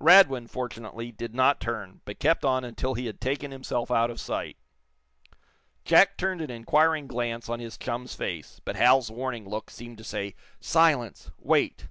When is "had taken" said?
3.06-3.50